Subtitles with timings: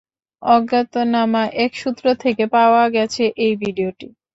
[0.41, 4.07] অজ্ঞাতনামা এক সূত্র থেকে পাওয়া গেছে এই ভিডিওটি।